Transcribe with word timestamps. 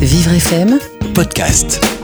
Vivre 0.00 0.38
FM 0.40 0.78
podcast. 1.12 1.99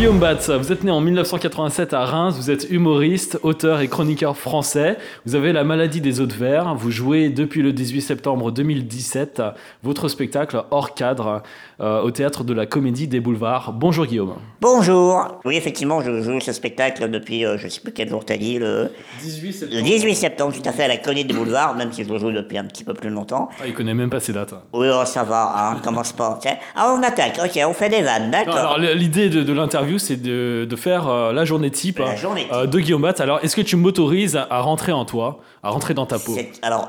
Guillaume 0.00 0.18
Batz, 0.18 0.48
vous 0.48 0.72
êtes 0.72 0.82
né 0.82 0.90
en 0.90 1.02
1987 1.02 1.92
à 1.92 2.06
Reims, 2.06 2.34
vous 2.38 2.50
êtes 2.50 2.70
humoriste, 2.70 3.38
auteur 3.42 3.82
et 3.82 3.88
chroniqueur 3.88 4.34
français. 4.34 4.96
Vous 5.26 5.34
avez 5.34 5.52
la 5.52 5.62
maladie 5.62 6.00
des 6.00 6.22
eaux 6.22 6.26
de 6.26 6.32
verre. 6.32 6.74
Vous 6.74 6.90
jouez 6.90 7.28
depuis 7.28 7.60
le 7.60 7.74
18 7.74 8.00
septembre 8.00 8.50
2017 8.50 9.42
votre 9.82 10.08
spectacle 10.08 10.64
hors 10.70 10.94
cadre 10.94 11.42
euh, 11.82 12.00
au 12.00 12.10
théâtre 12.10 12.44
de 12.44 12.54
la 12.54 12.64
Comédie 12.64 13.08
des 13.08 13.20
Boulevards. 13.20 13.74
Bonjour 13.74 14.06
Guillaume. 14.06 14.36
Bonjour. 14.62 15.38
Oui, 15.44 15.56
effectivement, 15.56 16.00
je 16.00 16.22
joue 16.22 16.40
ce 16.40 16.54
spectacle 16.54 17.10
depuis, 17.10 17.44
euh, 17.44 17.58
je 17.58 17.68
sais 17.68 17.82
plus 17.82 17.92
quel 17.92 18.08
jour 18.08 18.24
t'as 18.24 18.38
dit, 18.38 18.58
le 18.58 18.90
18 19.20 19.66
le 19.70 19.82
18 19.82 20.14
septembre, 20.14 20.54
tout 20.54 20.66
à 20.66 20.72
fait 20.72 20.84
à 20.84 20.88
la 20.88 20.96
Comédie 20.96 21.26
des 21.26 21.34
Boulevards, 21.34 21.74
même 21.74 21.92
si 21.92 22.04
je 22.04 22.08
le 22.10 22.18
joue 22.18 22.32
depuis 22.32 22.56
un 22.56 22.64
petit 22.64 22.84
peu 22.84 22.94
plus 22.94 23.10
longtemps. 23.10 23.50
Ah, 23.60 23.64
il 23.66 23.74
connaît 23.74 23.92
même 23.92 24.08
pas 24.08 24.20
ces 24.20 24.32
dates. 24.32 24.54
Oui, 24.72 24.88
oh, 24.90 25.04
ça 25.04 25.24
va, 25.24 25.52
hein, 25.54 25.76
on 25.76 25.84
commence 25.84 26.14
pas. 26.14 26.38
tiens. 26.40 26.56
Ah, 26.74 26.94
on 26.96 27.02
attaque, 27.02 27.38
ok, 27.44 27.60
on 27.66 27.74
fait 27.74 27.90
des 27.90 28.00
vannes, 28.00 28.30
d'accord. 28.30 28.56
alors 28.56 28.78
l'idée 28.78 29.28
de, 29.28 29.42
de 29.42 29.52
l'interview, 29.52 29.89
c'est 29.98 30.16
de, 30.16 30.66
de 30.68 30.76
faire 30.76 31.08
euh, 31.08 31.32
la 31.32 31.44
journée 31.44 31.70
type, 31.70 31.98
La 31.98 32.10
hein, 32.10 32.16
journée 32.16 32.42
type. 32.44 32.52
euh, 32.52 32.66
de 32.66 32.78
Guillaume 32.78 33.02
Batz. 33.02 33.20
Alors, 33.20 33.38
est-ce 33.42 33.56
que 33.56 33.60
tu 33.62 33.76
m'autorises 33.76 34.36
à, 34.36 34.46
à 34.50 34.60
rentrer 34.60 34.92
en 34.92 35.04
toi, 35.04 35.40
à 35.62 35.70
rentrer 35.70 35.94
dans 35.94 36.06
ta 36.06 36.18
peau? 36.18 36.36
Alors, 36.62 36.88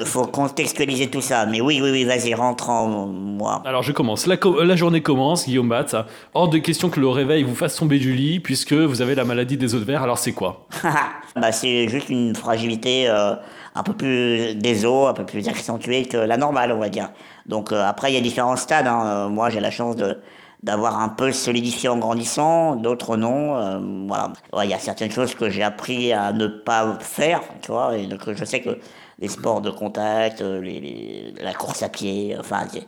il 0.00 0.06
faut 0.06 0.26
contextualiser 0.26 1.08
tout 1.08 1.20
ça, 1.20 1.46
mais 1.46 1.60
oui, 1.60 1.80
oui, 1.82 1.90
oui, 1.90 2.04
vas-y, 2.04 2.34
rentre 2.34 2.70
en 2.70 2.86
moi. 2.86 3.62
Alors 3.64 3.82
je 3.82 3.92
commence. 3.92 4.26
La, 4.26 4.36
co- 4.36 4.62
la 4.62 4.76
journée 4.76 5.00
commence, 5.02 5.46
Guillaume 5.46 5.68
Batz. 5.68 5.94
Hors 6.34 6.48
de 6.48 6.58
question 6.58 6.88
que 6.90 7.00
le 7.00 7.08
réveil 7.08 7.42
vous 7.42 7.54
fasse 7.54 7.76
tomber 7.76 7.98
du 7.98 8.12
lit, 8.14 8.40
puisque 8.40 8.72
vous 8.72 9.02
avez 9.02 9.14
la 9.14 9.24
maladie 9.24 9.56
des 9.56 9.74
os 9.74 9.80
de 9.80 9.84
verre. 9.86 10.02
Alors 10.02 10.18
c'est 10.18 10.32
quoi? 10.32 10.66
Bah, 11.36 11.52
c'est 11.52 11.86
juste 11.86 12.08
une 12.10 12.34
fragilité 12.34 13.08
euh, 13.08 13.34
un 13.76 13.82
peu 13.84 13.92
plus 13.92 14.56
des 14.56 14.84
os, 14.84 15.08
un 15.08 15.12
peu 15.14 15.24
plus 15.24 15.46
accentuée 15.48 16.04
que 16.06 16.16
la 16.16 16.36
normale, 16.36 16.72
on 16.72 16.78
va 16.80 16.88
dire. 16.88 17.10
Donc 17.46 17.70
euh, 17.70 17.84
après, 17.88 18.10
il 18.10 18.14
y 18.14 18.18
a 18.18 18.20
différents 18.20 18.56
stades. 18.56 18.88
hein. 18.88 19.02
Euh, 19.06 19.28
moi, 19.28 19.48
j'ai 19.48 19.60
la 19.60 19.70
chance 19.70 19.94
de 19.94 20.18
d'avoir 20.62 21.00
un 21.00 21.08
peu 21.08 21.32
solidifié 21.32 21.88
en 21.88 21.96
grandissant, 21.98 22.76
d'autres 22.76 23.16
non. 23.16 23.56
euh, 23.56 23.78
voilà. 24.06 24.32
Ouais, 24.52 24.66
Il 24.66 24.70
y 24.70 24.74
a 24.74 24.78
certaines 24.78 25.10
choses 25.10 25.34
que 25.34 25.48
j'ai 25.48 25.62
appris 25.62 26.12
à 26.12 26.32
ne 26.32 26.46
pas 26.48 26.98
faire, 27.00 27.40
tu 27.62 27.72
vois. 27.72 27.96
Et 27.96 28.06
donc, 28.06 28.20
je 28.32 28.44
sais 28.44 28.60
que 28.60 28.78
les 29.18 29.28
sports 29.28 29.60
de 29.62 29.70
contact, 29.70 30.42
euh, 30.42 30.60
les, 30.60 30.80
les- 30.80 31.34
la 31.42 31.54
course 31.54 31.82
à 31.82 31.88
pied, 31.88 32.36
enfin, 32.38 32.60
c'est- 32.70 32.86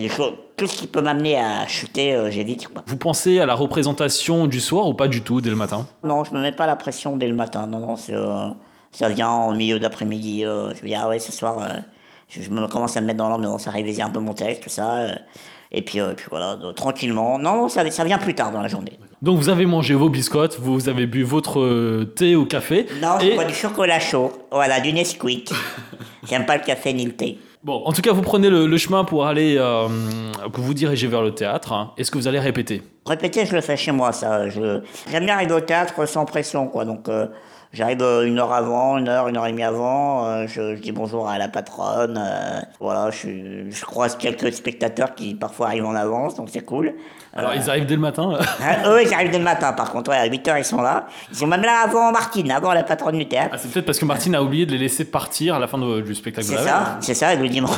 des 0.00 0.08
choses. 0.08 0.34
Tout 0.56 0.66
ce 0.66 0.76
qui 0.76 0.86
peut 0.86 1.00
m'amener 1.00 1.38
à 1.38 1.66
chuter, 1.66 2.14
euh, 2.14 2.30
j'évite. 2.30 2.68
quoi. 2.68 2.82
Vous 2.86 2.96
pensez 2.98 3.40
à 3.40 3.46
la 3.46 3.54
représentation 3.54 4.46
du 4.46 4.60
soir 4.60 4.86
ou 4.86 4.94
pas 4.94 5.08
du 5.08 5.22
tout 5.22 5.40
dès 5.40 5.50
le 5.50 5.56
matin? 5.56 5.86
Non, 6.04 6.22
je 6.24 6.32
me 6.34 6.40
mets 6.40 6.52
pas 6.52 6.66
la 6.66 6.76
pression 6.76 7.16
dès 7.16 7.26
le 7.26 7.34
matin. 7.34 7.66
Non, 7.66 7.78
non, 7.80 7.96
c'est, 7.96 8.14
euh, 8.14 8.48
ça 8.92 9.08
vient 9.08 9.28
en 9.30 9.52
milieu 9.54 9.78
d'après-midi. 9.80 10.42
je 10.42 10.82
me 10.82 10.86
dis, 10.86 10.94
ah 10.94 11.08
ouais, 11.08 11.18
ce 11.18 11.32
soir, 11.32 11.58
je, 12.28 12.42
je 12.42 12.50
me 12.50 12.66
commence 12.68 12.96
à 12.96 13.00
me 13.00 13.06
mettre 13.06 13.18
dans 13.18 13.28
l'ambiance, 13.30 13.66
à 13.66 13.70
réviser 13.70 14.02
un 14.02 14.10
peu 14.10 14.20
mon 14.20 14.34
texte, 14.34 14.62
tout 14.64 14.68
ça. 14.70 15.06
Euh, 15.72 15.76
et 15.76 15.82
puis, 15.82 16.00
euh, 16.00 16.14
puis 16.14 16.26
voilà, 16.30 16.56
donc, 16.56 16.74
tranquillement. 16.74 17.38
Non, 17.38 17.68
ça, 17.68 17.88
ça 17.90 18.04
vient 18.04 18.18
plus 18.18 18.34
tard 18.34 18.50
dans 18.52 18.62
la 18.62 18.68
journée. 18.68 18.92
Donc 19.20 19.38
vous 19.38 19.48
avez 19.48 19.66
mangé 19.66 19.94
vos 19.94 20.08
biscottes, 20.08 20.58
vous 20.60 20.88
avez 20.88 21.06
bu 21.06 21.24
votre 21.24 21.58
euh, 21.60 22.04
thé 22.04 22.36
au 22.36 22.44
café. 22.44 22.86
Non, 23.02 23.18
je 23.20 23.26
et 23.26 23.34
bois 23.34 23.44
du 23.44 23.54
chocolat 23.54 23.98
chaud. 23.98 24.32
Voilà, 24.52 24.80
du 24.80 24.92
Nesquik. 24.92 25.52
J'aime 26.28 26.46
pas 26.46 26.56
le 26.56 26.62
café 26.64 26.92
ni 26.92 27.04
le 27.04 27.12
thé. 27.12 27.38
bon, 27.64 27.82
en 27.84 27.92
tout 27.92 28.00
cas, 28.02 28.12
vous 28.12 28.22
prenez 28.22 28.48
le, 28.48 28.66
le 28.66 28.76
chemin 28.78 29.02
pour 29.04 29.26
aller, 29.26 29.56
euh, 29.58 29.88
pour 30.52 30.62
vous 30.62 30.74
diriger 30.74 31.08
vers 31.08 31.22
le 31.22 31.32
théâtre. 31.34 31.72
hein. 31.72 31.92
Est-ce 31.98 32.10
que 32.12 32.18
vous 32.18 32.28
allez 32.28 32.38
répéter? 32.38 32.82
Répéter, 33.06 33.44
je 33.44 33.54
le 33.54 33.60
fais 33.60 33.76
chez 33.76 33.90
moi, 33.92 34.12
ça. 34.12 34.48
Je... 34.48 34.80
J'aime 35.10 35.24
bien 35.24 35.34
arriver 35.34 35.54
au 35.54 35.60
théâtre 35.60 36.06
sans 36.06 36.24
pression, 36.24 36.68
quoi. 36.68 36.84
Donc, 36.84 37.08
euh, 37.08 37.26
j'arrive 37.72 38.02
euh, 38.02 38.26
une 38.26 38.38
heure 38.38 38.52
avant, 38.52 38.98
une 38.98 39.08
heure, 39.08 39.28
une 39.28 39.36
heure 39.36 39.46
et 39.46 39.50
demie 39.52 39.62
avant. 39.62 40.26
euh, 40.26 40.46
je, 40.46 40.76
je 40.76 40.80
dis 40.80 40.92
bonjour 40.92 41.28
à 41.28 41.38
la 41.38 41.48
patronne. 41.48 42.18
euh, 42.22 42.60
voilà, 42.80 43.10
je, 43.10 43.28
je 43.70 43.84
croise 43.84 44.16
quelques 44.16 44.52
spectateurs 44.52 45.14
qui 45.14 45.34
parfois 45.34 45.68
arrivent 45.68 45.86
en 45.86 45.94
avance, 45.94 46.34
donc 46.34 46.48
c'est 46.52 46.64
cool. 46.64 46.94
Alors 47.34 47.52
ils 47.54 47.68
arrivent 47.70 47.86
dès 47.86 47.94
le 47.94 48.00
matin. 48.00 48.32
Ah, 48.62 48.88
eux, 48.88 49.02
ils 49.04 49.12
arrivent 49.14 49.30
dès 49.30 49.38
le 49.38 49.44
matin, 49.44 49.72
par 49.72 49.92
contre. 49.92 50.10
Ouais, 50.10 50.16
à 50.16 50.24
8 50.24 50.48
heures, 50.48 50.58
ils 50.58 50.64
sont 50.64 50.80
là. 50.80 51.06
Ils 51.30 51.36
sont 51.36 51.46
même 51.46 51.60
là 51.62 51.82
avant 51.84 52.10
Martine, 52.10 52.50
avant 52.50 52.72
la 52.72 52.82
patronne 52.82 53.16
du 53.18 53.28
théâtre. 53.28 53.50
Ah, 53.52 53.58
c'est 53.58 53.70
peut-être 53.70 53.84
parce 53.86 53.98
que 53.98 54.06
Martine 54.06 54.34
a 54.34 54.42
oublié 54.42 54.66
de 54.66 54.72
les 54.72 54.78
laisser 54.78 55.04
partir 55.04 55.54
à 55.54 55.58
la 55.58 55.66
fin 55.68 55.78
de- 55.78 56.00
du 56.00 56.14
spectacle 56.14 56.46
de 56.48 56.52
C'est 56.52 56.58
la 56.58 56.62
ça, 56.68 56.78
veille. 56.78 56.86
c'est 57.00 57.14
ça, 57.14 57.34
le 57.34 57.48
dimanche. 57.48 57.76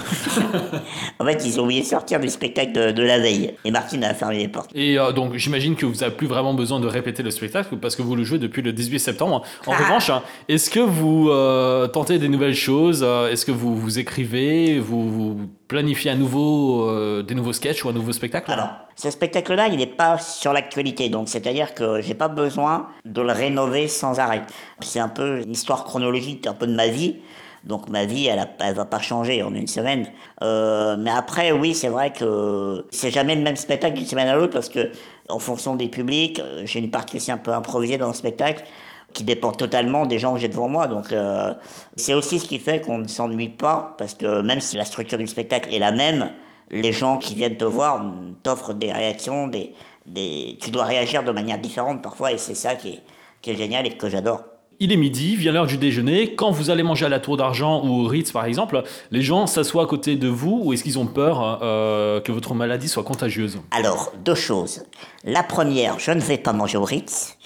en 1.18 1.24
fait, 1.24 1.44
ils 1.44 1.60
ont 1.60 1.64
oublié 1.64 1.80
de 1.82 1.86
sortir 1.86 2.20
du 2.20 2.28
spectacle 2.28 2.72
de, 2.72 2.90
de 2.92 3.02
la 3.02 3.18
veille. 3.18 3.54
Et 3.64 3.70
Martine 3.70 4.04
a 4.04 4.14
fermé 4.14 4.38
les 4.38 4.48
portes. 4.48 4.70
Et 4.74 4.98
euh, 4.98 5.12
donc 5.12 5.34
j'imagine 5.34 5.74
que 5.76 5.84
vous 5.84 5.96
n'avez 5.96 6.14
plus 6.14 6.28
vraiment 6.28 6.54
besoin 6.54 6.80
de 6.80 6.86
répéter 6.86 7.22
le 7.22 7.30
spectacle 7.30 7.76
parce 7.76 7.96
que 7.96 8.02
vous 8.02 8.16
le 8.16 8.22
jouez 8.24 8.38
depuis 8.38 8.62
le 8.62 8.72
18 8.72 8.98
septembre. 9.00 9.42
En. 9.66 9.72
Revanche, 9.82 10.10
hein, 10.10 10.22
est-ce 10.48 10.70
que 10.70 10.80
vous 10.80 11.30
euh, 11.30 11.86
tentez 11.88 12.18
des 12.18 12.28
nouvelles 12.28 12.54
choses 12.54 13.02
euh, 13.02 13.30
Est-ce 13.30 13.44
que 13.44 13.52
vous, 13.52 13.76
vous 13.76 13.98
écrivez 13.98 14.78
vous, 14.78 15.10
vous 15.10 15.48
planifiez 15.68 16.10
à 16.10 16.14
nouveau 16.14 16.88
euh, 16.88 17.22
des 17.22 17.34
nouveaux 17.34 17.52
sketchs 17.52 17.84
ou 17.84 17.88
un 17.88 17.92
nouveau 17.92 18.12
spectacle? 18.12 18.50
Alors, 18.50 18.70
ce 18.96 19.10
spectacle-là, 19.10 19.68
il 19.68 19.76
n'est 19.76 19.86
pas 19.86 20.18
sur 20.18 20.52
l'actualité, 20.52 21.08
donc 21.08 21.28
c'est-à-dire 21.28 21.74
que 21.74 22.00
j'ai 22.00 22.14
pas 22.14 22.28
besoin 22.28 22.88
de 23.04 23.22
le 23.22 23.32
rénover 23.32 23.88
sans 23.88 24.18
arrêt. 24.18 24.42
C'est 24.80 25.00
un 25.00 25.08
peu 25.08 25.42
une 25.42 25.52
histoire 25.52 25.84
chronologique, 25.84 26.46
un 26.46 26.54
peu 26.54 26.66
de 26.66 26.74
ma 26.74 26.88
vie. 26.88 27.16
Donc 27.64 27.90
ma 27.90 28.06
vie, 28.06 28.26
elle, 28.26 28.48
elle 28.60 28.74
va 28.74 28.86
pas 28.86 29.00
changer 29.00 29.42
en 29.42 29.54
une 29.54 29.66
semaine. 29.66 30.06
Euh, 30.42 30.96
mais 30.98 31.10
après, 31.10 31.52
oui, 31.52 31.74
c'est 31.74 31.88
vrai 31.88 32.10
que 32.10 32.86
c'est 32.90 33.10
jamais 33.10 33.34
le 33.34 33.42
même 33.42 33.56
spectacle 33.56 33.96
d'une 33.96 34.06
semaine 34.06 34.28
à 34.28 34.34
l'autre 34.34 34.52
parce 34.52 34.70
que 34.70 34.90
en 35.28 35.38
fonction 35.38 35.76
des 35.76 35.88
publics, 35.88 36.40
j'ai 36.64 36.78
une 36.78 36.90
partie 36.90 37.16
aussi 37.16 37.30
un 37.30 37.36
peu 37.36 37.52
improvisée 37.52 37.98
dans 37.98 38.08
le 38.08 38.14
spectacle 38.14 38.64
qui 39.12 39.24
dépend 39.24 39.52
totalement 39.52 40.06
des 40.06 40.18
gens 40.18 40.34
que 40.34 40.40
j'ai 40.40 40.48
devant 40.48 40.68
moi. 40.68 40.86
Donc 40.86 41.12
euh, 41.12 41.52
c'est 41.96 42.14
aussi 42.14 42.38
ce 42.38 42.46
qui 42.46 42.58
fait 42.58 42.80
qu'on 42.80 42.98
ne 42.98 43.08
s'ennuie 43.08 43.48
pas 43.48 43.94
parce 43.98 44.14
que 44.14 44.42
même 44.42 44.60
si 44.60 44.76
la 44.76 44.84
structure 44.84 45.18
du 45.18 45.26
spectacle 45.26 45.72
est 45.72 45.78
la 45.78 45.92
même, 45.92 46.30
les 46.70 46.92
gens 46.92 47.18
qui 47.18 47.34
viennent 47.34 47.56
te 47.56 47.64
voir 47.64 48.04
t'offrent 48.42 48.74
des 48.74 48.92
réactions, 48.92 49.48
des, 49.48 49.72
des... 50.06 50.58
tu 50.60 50.70
dois 50.70 50.84
réagir 50.84 51.24
de 51.24 51.32
manière 51.32 51.58
différente 51.58 52.02
parfois 52.02 52.32
et 52.32 52.38
c'est 52.38 52.54
ça 52.54 52.74
qui 52.74 52.90
est, 52.90 53.00
qui 53.42 53.50
est 53.50 53.56
génial 53.56 53.86
et 53.86 53.90
que 53.90 54.08
j'adore. 54.08 54.42
Il 54.82 54.92
est 54.92 54.96
midi, 54.96 55.36
vient 55.36 55.52
l'heure 55.52 55.66
du 55.66 55.76
déjeuner. 55.76 56.34
Quand 56.34 56.50
vous 56.50 56.70
allez 56.70 56.82
manger 56.82 57.04
à 57.04 57.10
la 57.10 57.20
Tour 57.20 57.36
d'Argent 57.36 57.84
ou 57.84 58.02
au 58.02 58.06
Ritz 58.06 58.32
par 58.32 58.46
exemple, 58.46 58.82
les 59.10 59.20
gens 59.20 59.46
s'assoient 59.46 59.82
à 59.82 59.86
côté 59.86 60.16
de 60.16 60.26
vous 60.26 60.58
ou 60.64 60.72
est-ce 60.72 60.82
qu'ils 60.82 60.98
ont 60.98 61.06
peur 61.06 61.58
euh, 61.60 62.22
que 62.22 62.32
votre 62.32 62.54
maladie 62.54 62.88
soit 62.88 63.02
contagieuse? 63.02 63.58
Alors, 63.72 64.10
deux 64.24 64.34
choses. 64.34 64.84
La 65.22 65.42
première, 65.42 65.98
je 65.98 66.12
ne 66.12 66.20
vais 66.20 66.38
pas 66.38 66.54
manger 66.54 66.78
au 66.78 66.84
Ritz 66.84 67.36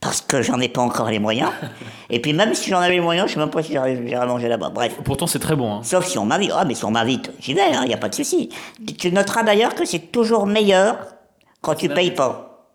parce 0.00 0.20
que 0.20 0.42
j'en 0.42 0.60
ai 0.60 0.68
pas 0.68 0.80
encore 0.82 1.08
les 1.10 1.18
moyens. 1.18 1.50
Et 2.10 2.20
puis 2.20 2.32
même 2.32 2.54
si 2.54 2.70
j'en 2.70 2.78
avais 2.78 2.94
les 2.94 3.00
moyens, 3.00 3.28
je 3.28 3.34
sais 3.34 3.40
même 3.40 3.50
pas 3.50 3.62
si 3.62 3.72
j'irais 3.72 4.06
j'irais 4.06 4.26
manger 4.26 4.48
là-bas. 4.48 4.70
Bref. 4.70 4.96
Pourtant 5.04 5.26
c'est 5.26 5.38
très 5.38 5.56
bon. 5.56 5.72
hein. 5.74 5.80
Sauf 5.82 6.06
si 6.06 6.18
on 6.18 6.24
m'invite. 6.24 6.52
Ah, 6.54 6.64
mais 6.64 6.74
si 6.74 6.84
on 6.84 6.90
m'invite, 6.90 7.30
j'y 7.40 7.54
vais, 7.54 7.62
il 7.82 7.88
n'y 7.88 7.94
a 7.94 7.98
pas 7.98 8.08
de 8.08 8.14
souci. 8.14 8.48
Tu 8.98 9.10
noteras 9.12 9.42
d'ailleurs 9.42 9.74
que 9.74 9.84
c'est 9.84 10.12
toujours 10.12 10.46
meilleur 10.46 10.98
quand 11.60 11.74
tu 11.74 11.88
payes 11.88 12.12
pas. 12.12 12.66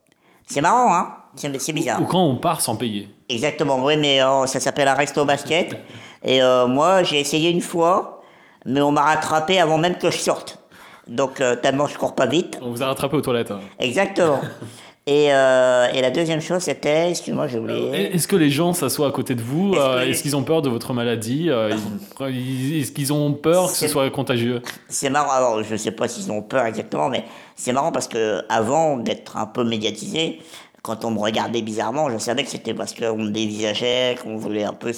C'est 0.46 0.62
marrant, 0.62 0.94
hein 0.94 1.16
C'est 1.36 1.58
c'est 1.62 1.72
bizarre. 1.74 2.02
Ou 2.02 2.06
quand 2.06 2.22
on 2.24 2.36
part 2.36 2.60
sans 2.62 2.76
payer. 2.76 3.10
Exactement, 3.30 3.84
oui, 3.84 3.96
mais 3.98 4.22
euh, 4.22 4.46
ça 4.46 4.60
s'appelle 4.60 4.88
un 4.90 4.94
resto 4.94 5.24
basket. 5.26 5.78
Et 6.26 6.42
euh, 6.44 6.68
moi, 6.68 7.04
j'ai 7.04 7.20
essayé 7.22 7.50
une 7.50 7.62
fois, 7.62 8.22
mais 8.66 8.82
on 8.82 8.92
m'a 8.92 9.02
rattrapé 9.04 9.60
avant 9.60 9.78
même 9.78 9.98
que 9.98 10.12
je 10.12 10.18
sorte. 10.18 10.60
Donc, 11.08 11.40
euh, 11.42 11.56
tellement 11.56 11.88
je 11.88 11.98
cours 11.98 12.14
pas 12.16 12.26
vite. 12.28 12.60
On 12.62 12.72
vous 12.72 12.84
a 12.84 12.88
rattrapé 12.88 13.16
aux 13.18 13.22
toilettes. 13.22 13.52
hein. 13.52 13.62
Exactement. 13.80 14.40
Et, 15.06 15.34
euh, 15.34 15.91
et 15.94 16.02
la 16.02 16.12
deuxième 16.12 16.40
chose, 16.40 16.62
c'était, 16.62 17.09
excuse-moi, 17.09 17.47
j'ai 17.47 17.59
oublié. 17.59 18.16
Est-ce 18.16 18.25
que 18.25 18.38
les 18.38 18.50
gens 18.50 18.72
s'assoient 18.72 19.09
à 19.09 19.12
côté 19.12 19.36
de 19.36 19.41
vous 19.41 19.74
Est-ce 19.74 19.80
euh, 19.80 20.22
qu'ils 20.22 20.36
ont 20.38 20.44
peur 20.44 20.62
de 20.62 20.69
votre 20.69 20.94
maladie 20.94 21.50
euh, 21.50 21.75
Est-ce 22.22 22.91
qu'ils 22.94 23.12
ont 23.12 23.34
peur 23.34 23.69
que 23.69 23.78
ce 23.78 23.90
soit 23.90 24.09
contagieux? 24.12 24.62
C'est 24.88 25.09
marrant, 25.09 25.31
alors 25.31 25.63
je 25.63 25.75
sais 25.75 25.92
pas 25.92 26.08
s'ils 26.08 26.31
ont 26.31 26.42
peur 26.42 26.66
exactement, 26.66 27.09
mais 27.09 27.25
c'est 27.58 27.74
marrant 27.74 27.92
parce 27.92 28.08
que 28.08 28.44
avant 28.47 28.96
d'être 28.96 29.36
un 29.36 29.46
peu 29.46 29.66
médiatisé, 29.66 30.40
quand 30.84 31.03
on 31.03 31.12
me 31.12 31.19
regardait 31.19 31.62
bizarrement, 31.62 32.09
je 32.09 32.18
savais 32.18 32.46
que 32.46 32.50
c'était 32.50 32.74
parce 32.74 32.94
qu'on 32.94 33.18
me 33.18 33.30
dévisageait, 33.30 34.16
qu'on 34.24 34.38
voulait 34.38 34.63
un 34.63 34.74
peu, 34.74 34.94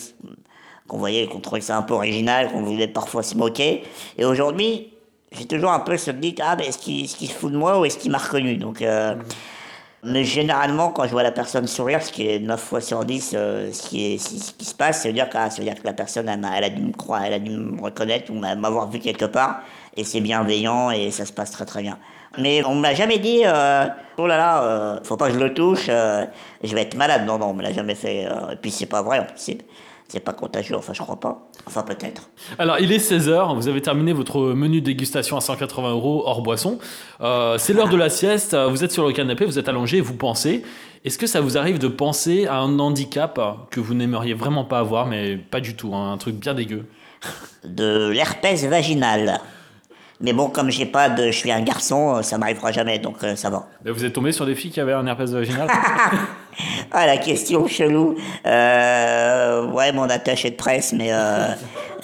qu'on 0.88 1.00
voyait, 1.00 1.26
qu'on 1.26 1.40
trouvait 1.40 1.62
ça 1.62 1.78
un 1.78 1.82
peu 1.82 1.96
original, 1.96 2.52
qu'on 2.52 2.62
voulait 2.62 2.88
parfois 2.88 3.24
se 3.24 3.36
moquer. 3.36 3.82
Et 4.20 4.26
aujourd'hui, 4.26 4.94
j'ai 5.32 5.46
toujours 5.46 5.72
un 5.72 5.80
peu 5.80 5.98
ce 5.98 6.12
dit, 6.12 6.36
ah, 6.44 6.56
mais 6.56 6.68
est-ce 6.68 6.78
qu'il 6.78 7.06
est 7.06 7.08
se 7.08 7.34
fout 7.34 7.52
de 7.52 7.58
moi 7.58 7.80
ou 7.80 7.86
est-ce 7.86 7.98
qu'il 7.98 8.12
m'a 8.12 8.20
reconnu? 8.20 8.58
Donc, 8.58 8.84
euh, 8.84 9.16
mais 10.06 10.24
généralement, 10.24 10.90
quand 10.92 11.06
je 11.06 11.12
vois 11.12 11.24
la 11.24 11.32
personne 11.32 11.68
sourire, 11.68 12.02
ce 12.04 12.12
qui 12.12 12.28
est 12.30 12.40
9 12.40 12.62
fois 12.62 12.82
sur 12.82 13.04
10, 13.04 13.32
euh, 13.34 13.72
ce, 13.74 13.90
qui 13.90 14.20
se 14.20 14.74
passe, 14.76 15.02
ça 15.02 15.08
veut 15.10 15.14
dire 15.14 15.30
que, 15.30 15.38
ah, 15.38 15.50
la 15.84 15.94
personne, 15.94 16.30
elle, 16.30 16.64
a 16.64 16.70
dû 16.70 16.82
me 16.82 16.92
croire, 16.94 17.24
elle 17.24 17.34
a 17.34 17.40
dû 17.40 17.52
me 17.52 17.82
reconnaître 17.82 18.32
ou 18.32 18.36
m'a- 18.36 18.56
m'avoir 18.56 18.90
vu 18.90 19.00
quelque 19.00 19.26
part, 19.26 19.62
et 19.98 20.04
c'est 20.04 20.22
bienveillant 20.22 20.92
et 20.92 21.12
ça 21.12 21.26
se 21.26 21.34
passe 21.34 21.52
très 21.52 21.66
très 21.66 21.82
bien. 21.82 21.98
Mais 22.38 22.64
on 22.66 22.76
me 22.76 22.84
l'a 22.84 22.94
jamais 22.94 23.18
dit, 23.18 23.42
euh, 23.46 23.88
oh 24.18 24.28
là 24.28 24.38
là, 24.38 24.64
euh, 24.64 25.00
faut 25.04 25.18
pas 25.18 25.28
que 25.28 25.34
je 25.34 25.40
le 25.40 25.54
touche, 25.54 25.88
euh, 25.90 26.26
je 26.64 26.76
vais 26.76 26.82
être 26.82 26.96
malade. 26.96 27.26
Non, 27.26 27.38
non, 27.40 27.48
on 27.48 27.54
me 27.54 27.64
l'a 27.64 27.74
jamais 27.74 27.96
fait. 27.96 28.24
et 28.24 28.56
puis 28.62 28.72
c'est 28.72 28.86
pas 28.88 29.02
vrai, 29.02 29.20
en 29.20 29.26
c'est, 29.36 29.58
c'est 30.08 30.20
pas 30.20 30.34
contagieux, 30.34 30.76
enfin 30.76 30.94
je 30.94 31.02
crois 31.02 31.20
pas. 31.20 31.48
Enfin 31.68 31.82
peut-être. 31.82 32.30
Alors, 32.60 32.80
il 32.80 32.92
est 32.92 32.98
16h, 32.98 33.56
vous 33.56 33.68
avez 33.68 33.82
terminé 33.82 34.14
votre 34.14 34.54
menu 34.54 34.82
dégustation 34.82 35.36
à 35.36 35.42
180 35.42 35.92
euros 35.92 36.24
hors 36.26 36.42
boisson. 36.42 36.78
Euh, 37.22 37.58
c'est 37.58 37.74
l'heure 37.74 37.90
de 37.90 37.98
la 37.98 38.10
sieste, 38.10 38.56
vous 38.56 38.84
êtes 38.84 38.92
sur 38.92 39.06
le 39.06 39.14
canapé, 39.14 39.46
vous 39.46 39.58
êtes 39.58 39.68
allongé, 39.68 40.00
vous 40.00 40.16
pensez. 40.16 40.64
Est-ce 41.04 41.18
que 41.18 41.28
ça 41.28 41.42
vous 41.42 41.58
arrive 41.58 41.78
de 41.78 41.88
penser 41.88 42.48
à 42.48 42.58
un 42.58 42.80
handicap 42.80 43.40
que 43.72 43.80
vous 43.80 43.94
n'aimeriez 43.94 44.34
vraiment 44.34 44.64
pas 44.64 44.80
avoir, 44.80 45.06
mais 45.08 45.38
pas 45.38 45.60
du 45.60 45.76
tout, 45.76 45.94
hein, 45.96 46.14
un 46.14 46.18
truc 46.18 46.36
bien 46.36 46.54
dégueu? 46.54 46.86
De 47.64 48.10
l'herpès 48.10 48.66
vaginal. 48.66 49.40
Mais 50.22 50.34
bon, 50.34 50.50
comme 50.50 50.70
j'ai 50.70 50.86
pas 50.86 51.10
de, 51.10 51.28
je 51.28 51.38
suis 51.38 51.52
un 51.52 51.62
garçon, 51.62 52.16
euh, 52.16 52.22
ça 52.22 52.38
m'arrivera 52.38 52.72
jamais, 52.72 53.00
donc 53.00 53.24
euh, 53.24 53.36
ça 53.36 53.50
va. 53.50 53.68
Mais 53.84 53.92
vous 53.92 54.06
êtes 54.06 54.14
tombé 54.14 54.32
sur 54.32 54.46
des 54.46 54.56
filles 54.56 54.72
qui 54.72 54.80
avaient 54.80 54.94
un 54.94 55.06
herpès 55.06 55.30
vaginal? 55.32 55.68
Ah, 56.92 57.06
la 57.06 57.18
question 57.18 57.68
chelou. 57.68 58.16
Euh, 58.46 59.68
ouais, 59.72 59.92
mon 59.92 60.10
attaché 60.10 60.52
de 60.52 60.56
presse, 60.56 60.94
mais, 60.94 61.10
euh, 61.12 61.48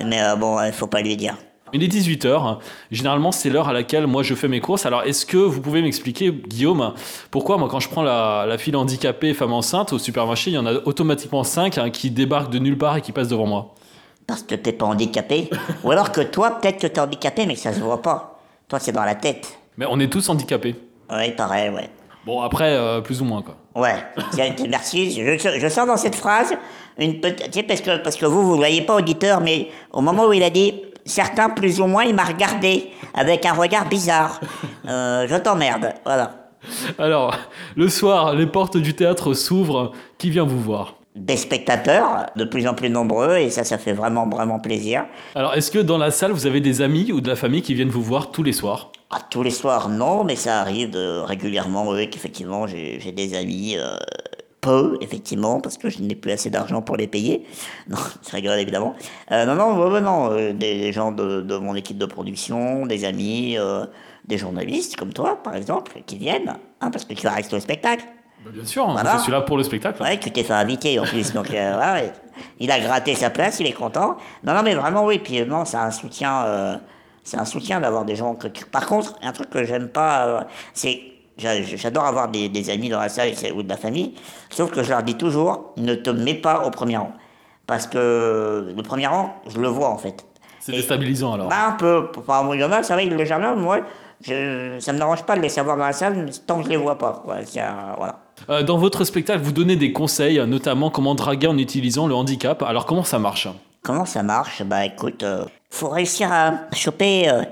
mais 0.05 0.21
euh, 0.21 0.35
bon, 0.35 0.61
il 0.63 0.73
faut 0.73 0.87
pas 0.87 1.01
lui 1.01 1.15
dire. 1.15 1.35
Il 1.73 1.83
est 1.83 1.87
18h. 1.87 2.57
Généralement, 2.91 3.31
c'est 3.31 3.49
l'heure 3.49 3.69
à 3.69 3.73
laquelle 3.73 4.05
moi 4.05 4.23
je 4.23 4.35
fais 4.35 4.49
mes 4.49 4.59
courses. 4.59 4.85
Alors, 4.85 5.03
est-ce 5.03 5.25
que 5.25 5.37
vous 5.37 5.61
pouvez 5.61 5.81
m'expliquer, 5.81 6.31
Guillaume, 6.31 6.93
pourquoi 7.29 7.57
moi, 7.57 7.69
quand 7.69 7.79
je 7.79 7.87
prends 7.87 8.03
la, 8.03 8.45
la 8.45 8.57
file 8.57 8.75
handicapée 8.75 9.33
femme 9.33 9.53
enceinte 9.53 9.93
au 9.93 9.99
supermarché, 9.99 10.51
il 10.51 10.55
y 10.55 10.57
en 10.57 10.65
a 10.65 10.73
automatiquement 10.85 11.45
5 11.45 11.91
qui 11.93 12.11
débarquent 12.11 12.51
de 12.51 12.59
nulle 12.59 12.77
part 12.77 12.97
et 12.97 13.01
qui 13.01 13.13
passent 13.13 13.29
devant 13.29 13.47
moi? 13.47 13.75
Parce 14.27 14.43
que 14.43 14.55
t'es 14.55 14.73
pas 14.73 14.85
handicapé. 14.85 15.49
Ou 15.83 15.91
alors 15.91 16.11
que 16.11 16.21
toi, 16.21 16.59
peut-être 16.59 16.79
que 16.79 16.87
t'es 16.87 16.99
handicapé, 16.99 17.45
mais 17.45 17.53
que 17.53 17.61
ça 17.61 17.73
se 17.73 17.79
voit 17.79 18.01
pas. 18.01 18.41
Toi, 18.67 18.79
c'est 18.79 18.91
dans 18.91 19.05
la 19.05 19.15
tête. 19.15 19.57
Mais 19.77 19.85
on 19.89 19.99
est 19.99 20.11
tous 20.11 20.27
handicapés. 20.27 20.75
Ouais, 21.09 21.31
pareil, 21.31 21.69
ouais. 21.69 21.89
Bon, 22.25 22.41
après, 22.41 22.73
euh, 22.73 23.01
plus 23.01 23.21
ou 23.21 23.25
moins, 23.25 23.41
quoi. 23.41 23.55
Ouais, 23.75 23.95
merci. 24.69 25.11
Je, 25.11 25.59
je 25.59 25.67
sens 25.69 25.87
dans 25.87 25.97
cette 25.97 26.15
phrase 26.15 26.53
une 26.99 27.19
petite. 27.19 27.51
Tu 27.51 27.59
sais, 27.59 27.63
parce 27.63 27.81
que, 27.81 27.97
parce 27.97 28.15
que 28.15 28.25
vous, 28.25 28.43
vous 28.43 28.51
ne 28.53 28.57
voyez 28.57 28.81
pas, 28.81 28.95
auditeur, 28.95 29.41
mais 29.41 29.69
au 29.91 30.01
moment 30.01 30.27
où 30.27 30.33
il 30.33 30.43
a 30.43 30.49
dit 30.49 30.75
certains 31.03 31.49
plus 31.49 31.81
ou 31.81 31.87
moins, 31.87 32.03
il 32.03 32.13
m'a 32.13 32.25
regardé 32.25 32.91
avec 33.15 33.45
un 33.45 33.53
regard 33.53 33.87
bizarre. 33.87 34.39
Euh, 34.87 35.25
je 35.27 35.35
t'emmerde, 35.35 35.93
voilà. 36.05 36.49
Alors, 36.99 37.35
le 37.75 37.89
soir, 37.89 38.35
les 38.35 38.45
portes 38.45 38.77
du 38.77 38.93
théâtre 38.93 39.33
s'ouvrent. 39.33 39.91
Qui 40.19 40.29
vient 40.29 40.45
vous 40.45 40.59
voir? 40.59 40.97
Des 41.15 41.37
spectateurs, 41.37 42.27
de 42.35 42.45
plus 42.45 42.67
en 42.67 42.75
plus 42.75 42.89
nombreux, 42.89 43.37
et 43.37 43.49
ça, 43.49 43.63
ça 43.63 43.79
fait 43.79 43.93
vraiment, 43.93 44.29
vraiment 44.29 44.59
plaisir. 44.59 45.05
Alors, 45.33 45.55
est-ce 45.55 45.71
que 45.71 45.79
dans 45.79 45.97
la 45.97 46.11
salle, 46.11 46.31
vous 46.31 46.45
avez 46.45 46.61
des 46.61 46.81
amis 46.81 47.11
ou 47.11 47.19
de 47.19 47.27
la 47.27 47.35
famille 47.35 47.63
qui 47.63 47.73
viennent 47.73 47.89
vous 47.89 48.03
voir 48.03 48.31
tous 48.31 48.43
les 48.43 48.53
soirs? 48.53 48.90
Ah, 49.11 49.19
tous 49.29 49.43
les 49.43 49.51
soirs, 49.51 49.89
non, 49.89 50.23
mais 50.23 50.35
ça 50.37 50.61
arrive 50.61 50.89
de- 50.91 51.19
régulièrement, 51.19 51.87
oui, 51.89 52.09
qu'effectivement, 52.09 52.65
j'ai 52.67 53.11
des 53.11 53.33
amis. 53.35 53.75
euh, 53.77 53.97
peu, 54.61 54.99
effectivement, 55.01 55.59
parce 55.59 55.79
que 55.79 55.89
je 55.89 56.03
n'ai 56.03 56.13
plus 56.13 56.29
assez 56.31 56.51
d'argent 56.51 56.83
pour 56.83 56.95
les 56.95 57.07
payer. 57.07 57.47
Non, 57.89 57.97
je 58.29 58.31
rigole 58.35 58.59
évidemment. 58.59 58.93
Euh, 59.31 59.43
non, 59.45 59.55
non, 59.55 59.75
ouais, 59.75 59.91
ouais, 59.93 60.01
non, 60.01 60.29
euh, 60.31 60.53
des, 60.53 60.77
des 60.77 60.93
gens 60.93 61.11
de, 61.11 61.41
de 61.41 61.57
mon 61.57 61.73
équipe 61.73 61.97
de 61.97 62.05
production, 62.05 62.85
des 62.85 63.03
amis, 63.03 63.57
euh, 63.57 63.87
des 64.27 64.37
journalistes 64.37 64.97
comme 64.97 65.13
toi, 65.13 65.41
par 65.43 65.55
exemple, 65.55 65.93
qui 66.05 66.15
viennent, 66.19 66.55
hein, 66.79 66.91
parce 66.91 67.05
que 67.05 67.15
tu 67.15 67.23
vas 67.25 67.31
rester 67.33 67.55
au 67.55 67.59
spectacle. 67.59 68.03
Bah, 68.45 68.51
Bien 68.53 68.63
sûr, 68.65 68.87
Voilà. 68.87 69.17
je 69.17 69.23
suis 69.23 69.31
là 69.31 69.41
pour 69.41 69.57
le 69.57 69.63
spectacle. 69.63 69.99
Ouais, 70.03 70.19
tu 70.19 70.29
t'es 70.29 70.43
fait 70.43 70.53
inviter 70.53 70.99
en 70.99 71.05
plus, 71.05 71.33
donc 71.33 71.49
euh, 71.51 71.79
ouais. 71.95 72.13
il 72.59 72.69
a 72.69 72.79
gratté 72.79 73.15
sa 73.15 73.31
place, 73.31 73.59
il 73.61 73.65
est 73.65 73.71
content. 73.73 74.15
Non, 74.43 74.53
non, 74.53 74.61
mais 74.61 74.75
vraiment 74.75 75.05
oui, 75.05 75.17
puis 75.17 75.41
euh, 75.41 75.45
non, 75.45 75.65
c'est 75.65 75.77
un 75.77 75.89
soutien, 75.89 76.43
euh, 76.45 76.75
c'est 77.23 77.37
un 77.37 77.45
soutien 77.45 77.79
d'avoir 77.79 78.05
des 78.05 78.15
gens 78.15 78.35
que. 78.35 78.47
Par 78.71 78.85
contre, 78.85 79.15
un 79.21 79.31
truc 79.31 79.49
que 79.49 79.63
j'aime 79.63 79.89
pas, 79.89 80.25
euh, 80.27 80.41
c'est 80.73 81.01
j'a- 81.37 81.61
j'adore 81.61 82.05
avoir 82.05 82.29
des, 82.29 82.49
des 82.49 82.69
amis 82.69 82.89
dans 82.89 82.99
la 82.99 83.09
salle 83.09 83.31
ou 83.55 83.63
de 83.63 83.69
la 83.69 83.77
famille, 83.77 84.13
sauf 84.49 84.71
que 84.71 84.83
je 84.83 84.89
leur 84.89 85.03
dis 85.03 85.15
toujours, 85.15 85.73
ne 85.77 85.95
te 85.95 86.09
mets 86.09 86.33
pas 86.35 86.65
au 86.65 86.71
premier 86.71 86.97
rang, 86.97 87.13
parce 87.67 87.87
que 87.87 88.73
le 88.75 88.83
premier 88.83 89.07
rang, 89.07 89.35
je 89.47 89.59
le 89.59 89.67
vois 89.67 89.89
en 89.89 89.97
fait. 89.97 90.25
C'est 90.59 90.73
déstabilisant 90.73 91.33
alors. 91.33 91.49
Bah, 91.49 91.67
un 91.69 91.71
peu. 91.71 92.09
Enfin, 92.17 92.47
il 92.53 92.59
y 92.59 92.63
en 92.63 92.71
a, 92.71 92.83
ça 92.83 92.95
va, 92.95 93.01
ils 93.01 93.15
le 93.15 93.25
jardin, 93.25 93.55
moi, 93.55 93.79
je, 94.23 94.77
ça 94.79 94.93
me 94.93 94.99
dérange 94.99 95.23
pas 95.23 95.35
de 95.35 95.41
les 95.41 95.49
savoir 95.49 95.75
dans 95.75 95.85
la 95.85 95.93
salle 95.93 96.29
tant 96.45 96.57
que 96.59 96.65
je 96.65 96.69
les 96.69 96.77
vois 96.77 96.99
pas. 96.99 97.21
quoi. 97.25 97.37
C'est 97.45 97.59
un- 97.61 97.95
voilà. 97.97 98.19
Euh, 98.49 98.61
dans 98.61 98.77
votre 98.77 99.03
spectacle, 99.03 99.41
vous 99.41 99.51
donnez 99.51 99.75
des 99.75 99.91
conseils, 99.91 100.39
notamment 100.45 100.91
comment 100.91 101.15
draguer 101.15 101.47
en 101.47 101.57
utilisant 101.57 102.05
le 102.07 102.13
handicap. 102.13 102.61
Alors, 102.61 102.85
comment 102.85 103.03
ça 103.03 103.17
marche? 103.17 103.47
Comment 103.83 104.05
ça 104.05 104.23
marche? 104.23 104.61
Bah 104.63 104.85
écoute, 104.85 105.23
euh, 105.23 105.45
faut 105.69 105.89
réussir 105.89 106.31
à 106.31 106.53
choper 106.73 107.29
euh, 107.29 107.43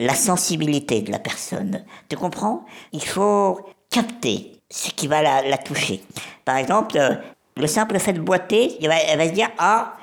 la 0.00 0.14
sensibilité 0.14 1.00
de 1.00 1.10
la 1.10 1.18
personne. 1.18 1.84
Tu 2.08 2.16
comprends? 2.16 2.64
Il 2.92 3.04
faut 3.04 3.60
capter 3.90 4.60
ce 4.70 4.90
qui 4.90 5.06
va 5.06 5.22
la, 5.22 5.58
toucher. 5.58 6.02
Par 6.44 6.56
exemple, 6.56 6.98
euh, 6.98 7.14
le 7.56 7.66
simple 7.66 7.98
fait 7.98 8.12
de 8.12 8.20
boiter, 8.20 8.78
elle 8.82 9.18
va 9.18 9.26
se 9.26 9.32
dire 9.32 9.48
Ah, 9.58 9.94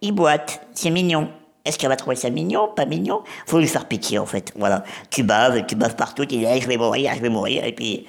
il 0.00 0.12
boite, 0.12 0.60
c'est 0.74 0.90
mignon. 0.90 1.28
Est-ce 1.64 1.78
qu'elle 1.78 1.90
va 1.90 1.96
trouver 1.96 2.16
ça 2.16 2.30
mignon? 2.30 2.68
Pas 2.74 2.86
mignon 2.86 3.22
Faut 3.46 3.58
lui 3.58 3.68
faire 3.68 3.86
pitié 3.86 4.18
en 4.18 4.26
fait. 4.26 4.52
Voilà. 4.56 4.84
Tu 5.10 5.22
baves, 5.22 5.66
tu 5.66 5.74
baves 5.74 5.96
partout, 5.96 6.24
tu 6.24 6.36
dis 6.36 6.46
Eh, 6.48 6.60
Je 6.60 6.68
vais 6.68 6.76
mourir, 6.76 7.12
je 7.16 7.20
vais 7.20 7.28
mourir. 7.28 7.64
Et 7.64 7.72
puis. 7.72 8.06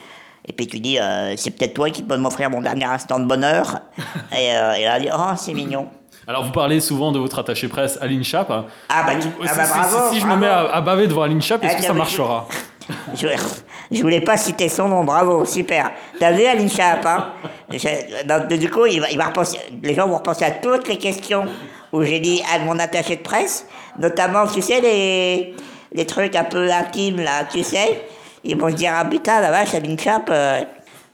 Et 0.48 0.54
puis 0.54 0.66
tu 0.66 0.80
dis, 0.80 0.98
euh, 0.98 1.36
c'est 1.38 1.52
peut-être 1.52 1.76
toi 1.76 1.92
qui 1.92 2.02
peux 2.02 2.18
m'offrir 2.18 2.50
mon 2.50 2.62
dernier 2.62 2.86
instant 2.86 3.20
de 3.20 3.26
bonheur. 3.26 3.82
et, 4.32 4.56
euh, 4.56 4.74
et 4.74 4.86
là, 4.86 4.96
elle 4.96 5.04
dit, 5.04 5.10
oh, 5.14 5.36
c'est 5.38 5.54
mignon. 5.54 5.90
Alors, 6.30 6.44
vous 6.46 6.52
parlez 6.52 6.80
souvent 6.80 7.12
de 7.12 7.18
votre 7.18 7.40
attaché 7.40 7.68
presse, 7.68 7.98
Aline 8.02 8.24
Chap. 8.24 8.52
Ah 8.52 9.04
bah, 9.04 9.14
Si- 9.20 9.28
ah 9.42 9.52
bah, 9.56 9.66
si- 9.66 9.72
bravo, 9.80 10.14
si 10.14 10.20
je 10.20 10.28
me 10.28 10.36
mets 10.36 10.46
à, 10.46 10.60
à 10.76 10.80
baver 10.80 11.08
devant 11.08 11.24
Aline 11.24 11.42
Chap, 11.42 11.64
est-ce 11.64 11.74
Ah, 11.74 11.80
que 11.80 11.84
ça 11.84 11.94
marchera 11.94 12.48
Je, 13.16 13.28
je 13.92 14.02
voulais 14.04 14.22
pas 14.22 14.38
citer 14.38 14.70
son 14.70 14.90
nom, 14.90 15.04
bravo, 15.04 15.44
super. 15.44 15.90
T'as 16.20 16.32
vu 16.32 16.46
Aline 16.46 16.70
Chap, 16.70 17.04
hein? 17.04 17.30
Je- 17.72 18.28
donc, 18.28 18.48
Du 18.60 18.70
coup, 18.70 18.86
il 18.86 19.02
va, 19.02 19.10
il 19.10 19.18
va 19.18 19.26
repenser, 19.26 19.58
les 19.82 19.96
gens 19.96 20.08
vont 20.08 20.18
repenser 20.18 20.46
à 20.46 20.52
toutes 20.52 20.88
les 20.88 21.00
questions 21.00 21.46
où 21.92 22.04
j'ai 22.04 22.20
dit 22.20 22.44
à 22.54 22.60
mon 22.60 22.78
attaché 22.78 23.16
de 23.16 23.24
presse, 23.24 23.66
notamment, 23.98 24.46
tu 24.46 24.62
sais, 24.62 24.82
les, 24.82 25.56
les 25.94 26.06
trucs 26.06 26.36
un 26.36 26.44
peu 26.44 26.72
intimes, 26.72 27.22
là, 27.22 27.46
tu 27.52 27.64
sais? 27.64 28.06
Ils 28.44 28.56
vont 28.56 28.70
se 28.70 28.76
dire, 28.76 28.92
ah 28.96 29.04
putain, 29.04 29.42
la 29.42 29.50
vache, 29.50 29.74
Aline 29.74 29.98
Chap, 29.98 30.30
euh, 30.30 30.62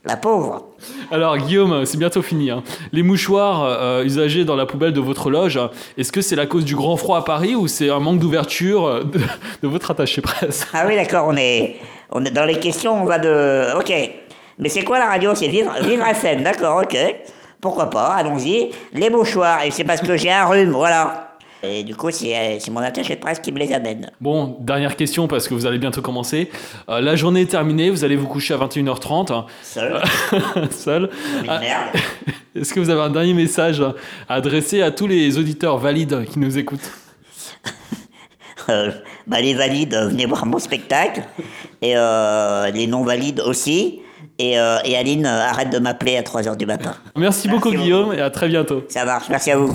la 0.06 0.18
pauvre. 0.18 0.68
Alors, 1.12 1.38
Guillaume, 1.38 1.86
c'est 1.86 1.98
bientôt 1.98 2.22
fini. 2.22 2.52
hein. 2.52 2.64
Les 2.92 3.04
mouchoirs 3.04 3.64
euh, 3.64 4.04
usagés 4.04 4.46
dans 4.46 4.56
la 4.56 4.66
poubelle 4.66 4.94
de 4.94 5.00
votre 5.00 5.30
loge, 5.30 5.60
est-ce 5.98 6.12
que 6.12 6.22
c'est 6.22 6.36
la 6.36 6.46
cause 6.46 6.66
du 6.66 6.76
grand 6.76 6.96
froid 6.98 7.18
à 7.18 7.22
Paris 7.22 7.56
ou 7.56 7.68
c'est 7.68 7.90
un 7.90 8.00
manque 8.00 8.20
d'ouverture 8.20 8.86
euh, 8.86 9.04
de, 9.04 9.20
de 9.64 9.68
votre 9.68 9.92
attaché 9.92 10.22
presse? 10.22 10.68
Ah 10.74 10.84
oui, 10.88 10.96
d'accord, 10.96 11.26
on 11.28 11.36
est, 11.38 11.78
on 12.12 12.24
est 12.24 12.32
dans 12.32 12.46
les 12.46 12.60
questions, 12.60 13.02
on 13.02 13.06
va 13.06 13.18
de... 13.20 13.78
Ok. 13.78 13.92
Mais 14.60 14.70
c'est 14.70 14.84
quoi 14.84 15.00
la 15.00 15.08
radio? 15.08 15.36
C'est 15.36 15.48
Vivre, 15.48 15.72
Vivre 15.82 16.06
FM, 16.06 16.44
d'accord, 16.44 16.82
ok. 16.84 16.98
Pourquoi 17.60 17.90
pas, 17.90 18.14
allons-y. 18.14 18.70
Les 18.94 19.10
mouchoirs, 19.10 19.64
et 19.66 19.72
c'est 19.72 19.84
parce 19.84 20.02
que 20.02 20.16
j'ai 20.16 20.32
un 20.32 20.46
rhume, 20.46 20.72
voilà. 20.72 21.25
Et 21.70 21.84
du 21.84 21.96
coup, 21.96 22.12
c'est 22.12 22.36
euh, 22.36 22.72
mon 22.72 22.80
attaché 22.80 23.16
de 23.16 23.20
presse 23.20 23.40
qui 23.40 23.52
me 23.52 23.60
les 23.60 23.74
amène. 23.74 24.12
Bon, 24.22 24.58
dernière 24.60 24.96
question 24.96 25.28
parce 25.28 25.48
que 25.48 25.54
vous 25.54 25.66
allez 25.66 25.78
bientôt 25.78 26.02
commencer. 26.02 26.50
Euh, 26.90 27.02
la 27.02 27.16
journée 27.16 27.42
est 27.42 27.52
terminée, 27.52 27.90
vous 27.90 28.04
allez 28.04 28.16
vous 28.16 28.28
coucher 28.28 28.54
à 28.54 28.58
21h30, 28.58 29.46
Seul, 29.62 30.02
seul. 30.72 31.10
Ah. 31.48 31.62
Est-ce 32.56 32.74
que 32.74 32.80
vous 32.80 32.90
avez 32.90 33.02
un 33.02 33.10
dernier 33.10 33.34
message 33.34 33.82
à 33.82 34.36
adresser 34.36 34.82
à 34.82 34.92
tous 34.92 35.08
les 35.08 35.38
auditeurs 35.38 35.78
valides 35.78 36.26
qui 36.26 36.40
nous 36.40 36.58
écoutent? 36.58 36.92
Euh, 38.70 38.92
bah, 39.28 39.42
les 39.42 39.54
valides, 39.54 39.94
venez 39.94 40.26
voir 40.26 40.46
mon 40.48 40.58
spectacle. 40.58 41.22
Et 41.84 41.96
euh, 41.96 42.72
les 42.72 42.88
non-valides 42.88 43.42
aussi. 43.42 44.02
Et, 44.40 44.60
euh, 44.60 44.80
et 44.84 44.98
Aline, 44.98 45.26
arrête 45.26 45.70
de 45.70 45.78
m'appeler 45.80 46.18
à 46.18 46.24
3h 46.24 46.58
du 46.58 46.66
matin. 46.66 46.96
Merci 47.16 47.48
beaucoup 47.48 47.72
Guillaume 47.72 48.14
et 48.14 48.22
à 48.22 48.30
très 48.30 48.48
bientôt. 48.48 48.84
Ça 48.90 49.06
marche, 49.06 49.28
merci 49.30 49.52
à 49.52 49.58
vous. 49.58 49.74